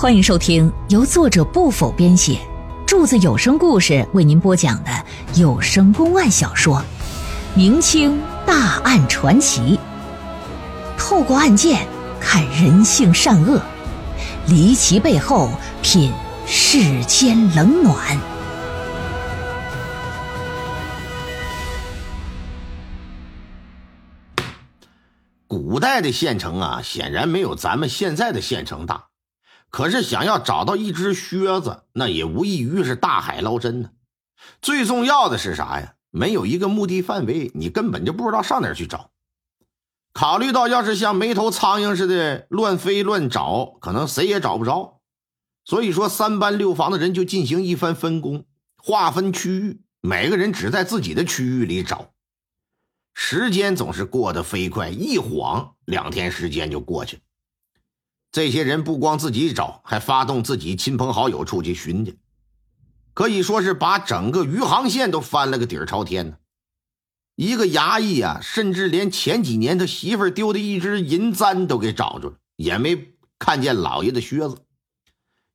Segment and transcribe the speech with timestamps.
[0.00, 2.38] 欢迎收听由作者不否编写，
[2.86, 4.90] 柱子有声故事为您播讲的
[5.34, 6.76] 有声公案小说
[7.56, 8.16] 《明清
[8.46, 9.76] 大案传奇》，
[10.96, 11.84] 透过案件
[12.20, 13.60] 看人性善恶，
[14.46, 15.50] 离奇背后
[15.82, 16.12] 品
[16.46, 18.16] 世间冷暖。
[25.48, 29.06] 古代的县城啊，显然没有咱们现在的县城大。
[29.70, 33.90] 可是想要找到一只靴子，那也无异于是大海捞针呢。
[34.62, 35.94] 最重要的是啥呀？
[36.10, 39.10] 没有一个目的范围，你根本就不知道上哪去找。
[40.14, 45.00] 考虑到要是像没头苍蝇似的乱飞乱找，可能谁也找不着。
[45.64, 48.46] 所以说，三班六房的人就进行一番分工，
[48.78, 52.12] 划分区域，每个人只在自己的区域里找。
[53.12, 57.22] 时间总是过得飞快，一晃两天时间就过去了。
[58.30, 62.18] 这些人不光自己找，还发动自己亲朋好友出去寻去，
[63.14, 66.36] 可以说是把整个余杭县都翻了个底儿朝天呢。
[67.36, 74.58] 一个衙役啊，甚至连前几年他媳妇丢的一只银簪都给找着了，也没看见老爷的靴子，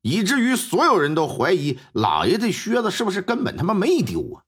[0.00, 4.42] 以至于所有人都怀疑老爷的靴子是不是根本他妈没丢啊，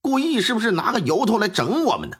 [0.00, 2.18] 故意是不是拿个由头来整我们呢？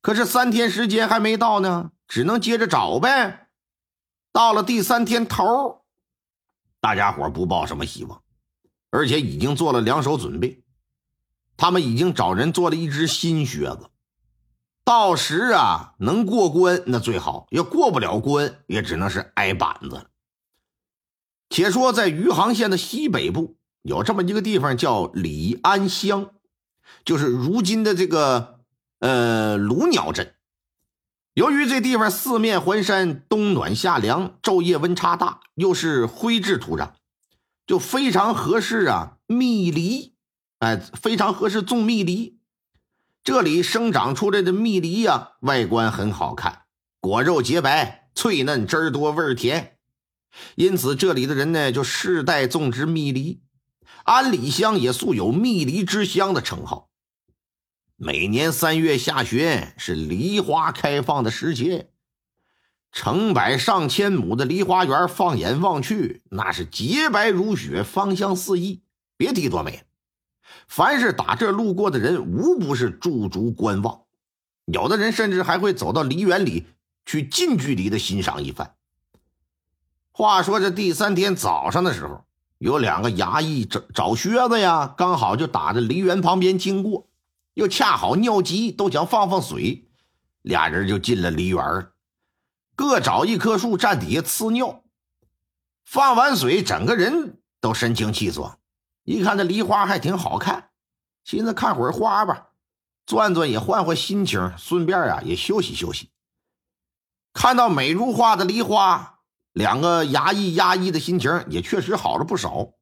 [0.00, 3.41] 可是三天时间还没到呢，只能接着找呗。
[4.32, 5.84] 到了第三天头，
[6.80, 8.22] 大家伙不抱什么希望，
[8.90, 10.62] 而且已经做了两手准备。
[11.56, 13.90] 他们已经找人做了一只新靴子，
[14.84, 20.06] 到时啊能过关那最好，要过不了关也只能是挨板子了。
[21.50, 26.30] 且说在余杭县的西北部有这么一个地方叫李安乡，
[27.04, 28.60] 就是如今的这个
[29.00, 30.34] 呃鲁鸟镇。
[31.34, 36.90] 由于这地方四面环山，冬暖夏凉，昼夜温差大，又是灰质土壤，
[37.66, 39.16] 就非常合适啊。
[39.26, 40.12] 蜜梨，
[40.58, 42.38] 哎，非常合适种蜜梨。
[43.24, 46.64] 这里生长出来的蜜梨呀，外观很好看，
[47.00, 49.78] 果肉洁白、脆嫩，汁儿多，味儿甜。
[50.56, 53.40] 因此，这里的人呢，就世代种植蜜梨。
[54.04, 56.90] 安里乡也素有“蜜梨之乡”的称号。
[58.04, 61.88] 每年三月下旬是梨花开放的时节，
[62.90, 68.82] 成百上千亩的梨花园，放眼望去，那是洁白如雪，芳香四溢，
[69.16, 69.84] 别提多美。
[70.66, 74.00] 凡是打这路过的人，无不是驻足观望，
[74.64, 76.66] 有的人甚至还会走到梨园里
[77.06, 78.74] 去近距离的欣赏一番。
[80.10, 82.24] 话说这第三天早上的时候，
[82.58, 87.06] 有两个衙役找找靴子呀，刚好就打着梨园旁边经过。
[87.54, 89.88] 又恰好尿急，都想放放水，
[90.42, 91.88] 俩人就进了梨园
[92.74, 94.82] 各找一棵树站底下呲尿。
[95.84, 98.58] 放完水，整个人都神清气爽。
[99.04, 100.70] 一看这梨花还挺好看，
[101.24, 102.50] 寻思看会花吧，
[103.04, 106.10] 转转也换换心情，顺便啊也休息休息。
[107.32, 109.18] 看到美如画的梨花，
[109.52, 112.72] 两个压抑压抑的心情也确实好了不少。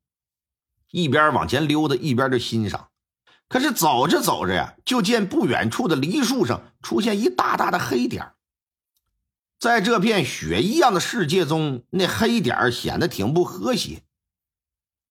[0.91, 2.90] 一边往前溜达，一边就欣赏。
[3.51, 8.33] 可是走着走着呀，就见不远处的梨树上出现一大大的黑点
[9.59, 14.03] 在这片雪一样的世界中，那黑点显得挺不和谐。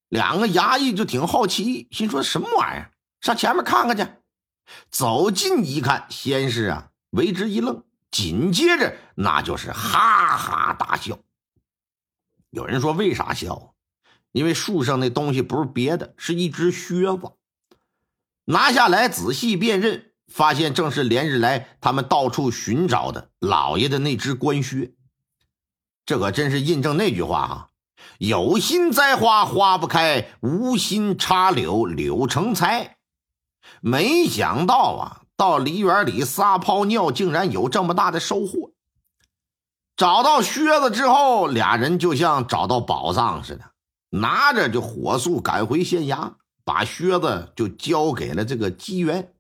[0.08, 2.92] 两个衙役就挺好奇，心说什么玩意儿？
[3.20, 4.08] 上前面看看去。
[4.90, 11.20] 走近一看，先是啊为之一愣，紧接着那就是哈哈大笑。
[12.52, 13.76] 有人说为啥笑？
[14.32, 17.34] 因为树上那东西不是别的，是一只靴子。
[18.52, 24.94] 拿下来仔细辨认，发现正是连日来他们到处寻找的老爷的那只官靴。
[26.04, 27.68] 这可真是印证那句话啊
[28.18, 32.98] ：“有心栽花花不开，无心插柳柳成才。”
[33.82, 38.72] 没想到啊，到梨园里撒泡尿，竟然有这么大的收获。
[39.96, 43.66] 找到靴子之后，俩人就像找到宝藏似的，
[44.10, 46.34] 拿着就火速赶回县衙。
[46.70, 49.34] 把靴子就交给了这个机缘。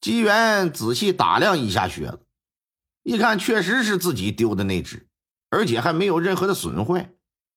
[0.00, 2.20] 机缘仔细打量一下靴子，
[3.02, 5.08] 一看确实是自己丢的那只，
[5.50, 7.12] 而且还没有任何的损坏，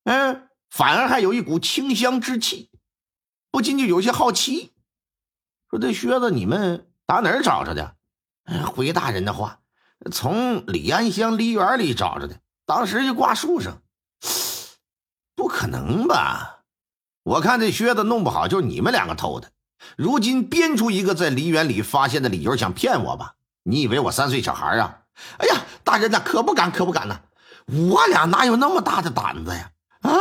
[0.06, 2.72] 嗯，反而还有一股清香之气，
[3.52, 4.74] 不禁就有些好奇，
[5.70, 7.96] 说这靴子你们打哪儿找着的？
[8.66, 9.60] 回大人的话，
[10.12, 13.84] 从李安乡梨园里找着的，当时就挂树上，
[15.36, 16.61] 不可能吧？
[17.24, 19.52] 我看这靴子弄不好就是你们两个偷的，
[19.96, 23.36] 如今编出一个在梨园里发现的理由，想骗我吧？
[23.64, 25.02] 你以为我三岁小孩啊？
[25.38, 27.20] 哎呀，大人呐，可不敢，可不敢呐！
[27.68, 29.72] 我俩哪有那么大的胆子呀？
[30.02, 30.12] 啊，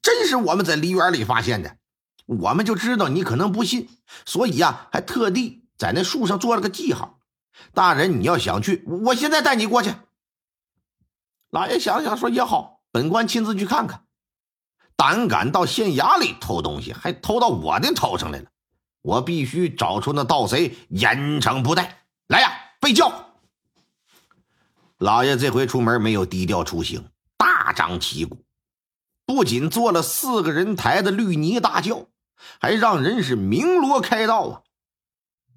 [0.00, 1.76] 真是我们在梨园里发现的。
[2.24, 3.88] 我们就知道你可能不信，
[4.24, 7.18] 所以呀，还特地在那树上做了个记号。
[7.74, 9.92] 大人，你要想去，我现在带你过去。
[11.50, 14.04] 老爷想想说也好，本官亲自去看看。
[14.98, 18.46] 胆敢到县衙里偷东西，还偷到我的头上来了，
[19.00, 22.02] 我必须找出那盗贼，严惩不贷。
[22.26, 23.30] 来呀，备轿！
[24.98, 28.44] 老爷这回出门没有低调出行，大张旗鼓，
[29.24, 32.06] 不仅坐了四个人抬的绿泥大轿，
[32.60, 34.62] 还让人是鸣锣开道啊！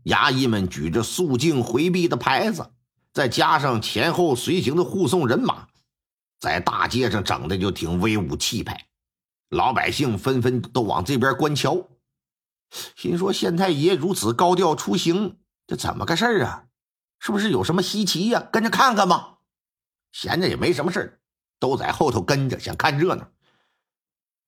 [0.06, 2.70] 衙役们举着肃静回避的牌子，
[3.12, 5.68] 再加上前后随行的护送人马，
[6.40, 8.86] 在大街上整的就挺威武气派。
[9.52, 11.90] 老百姓纷纷都往这边观瞧，
[12.96, 15.38] 心说县太爷如此高调出行，
[15.68, 16.64] 这怎么个事儿啊？
[17.20, 18.48] 是不是有什么稀奇呀？
[18.50, 19.40] 跟着看看吧。
[20.14, 21.20] 闲着也没什么事
[21.60, 23.30] 都在后头跟着，想看热闹。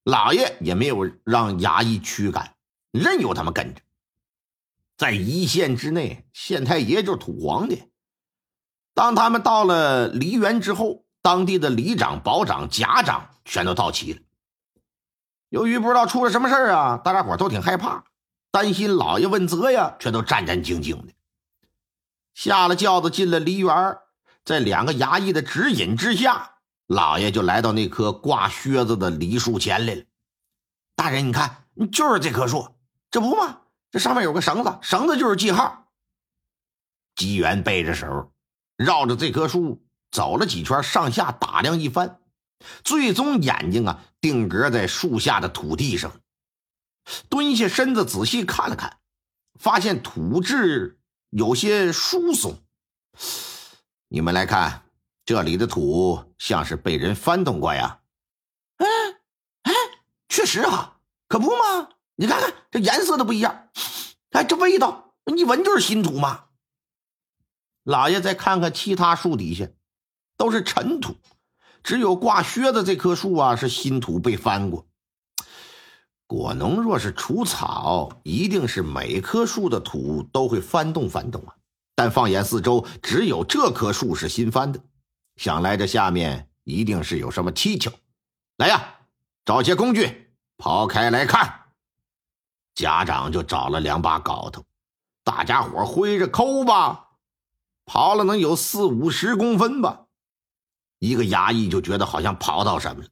[0.05, 2.55] 老爷也没有让衙役驱赶，
[2.91, 3.81] 任由他们跟着。
[4.95, 7.83] 在一县之内，县太爷就是土皇帝。
[8.93, 14.21] 当他们到了梨园之后，当地的里长、保长、甲长全都到齐了。
[15.53, 18.03] 由于不知道出了什么事啊，大家伙都挺害怕，
[18.49, 21.13] 担心老爷问责呀，却都战战兢兢的。
[22.33, 23.99] 下了轿子，进了梨园，
[24.43, 26.55] 在两个衙役的指引之下，
[26.87, 30.01] 老爷就来到那棵挂靴子的梨树前来了。
[30.95, 32.67] 大人，你看，就是这棵树，
[33.11, 33.59] 这不吗？
[33.91, 35.85] 这上面有个绳子，绳子就是记号。
[37.15, 38.31] 机缘背着手，
[38.75, 42.21] 绕着这棵树走了几圈，上下打量一番。
[42.83, 46.11] 最终，眼睛啊定格在树下的土地上，
[47.29, 48.97] 蹲下身子仔细看了看，
[49.59, 50.99] 发现土质
[51.29, 52.57] 有些疏松。
[54.07, 54.83] 你们来看，
[55.25, 57.99] 这里的土像是被人翻动过呀？
[58.77, 58.85] 哎
[59.63, 59.73] 哎，
[60.29, 61.89] 确实啊，可不嘛？
[62.15, 63.69] 你看看这颜色都不一样，
[64.31, 66.45] 哎，这味道，一闻就是新土嘛。
[67.83, 69.67] 老爷再看看其他树底下，
[70.37, 71.15] 都是尘土。
[71.83, 74.85] 只有挂靴子这棵树啊，是新土被翻过。
[76.25, 81.55] 果农若是除草，一定是每棵树的土都会翻动翻动啊。
[81.95, 84.79] 但放眼四周，只有这棵树是新翻的，
[85.35, 87.91] 想来这下面一定是有什么蹊跷。
[88.57, 88.95] 来呀，
[89.45, 91.65] 找些工具，刨开来看。
[92.73, 94.63] 家长就找了两把镐头，
[95.23, 97.09] 大家伙挥着抠吧，
[97.85, 100.02] 刨了能有四五十公分吧。
[101.03, 103.09] 一个衙役就觉得好像刨到什么了，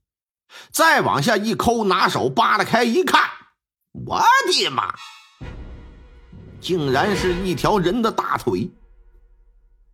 [0.72, 3.22] 再往下一抠，拿手扒拉开一看，
[3.92, 4.96] 我的妈！
[6.62, 8.72] 竟然是一条人的大腿。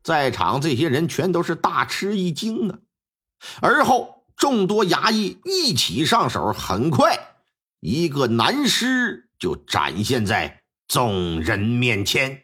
[0.04, 2.78] 在场这些人全都是大吃一惊啊！
[3.62, 7.18] 而后众多衙役一起上手，很快
[7.80, 12.44] 一个男尸就展现在众人面前。